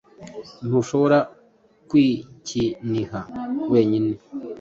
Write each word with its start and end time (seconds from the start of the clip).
Ntushobora 0.67 1.19
kwikiniha 1.89 3.19
wenyine 3.71 4.13